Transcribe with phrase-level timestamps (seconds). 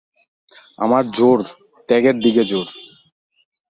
[0.79, 1.39] আমার জোর
[1.89, 2.67] ত্যাগের দিকে জোর।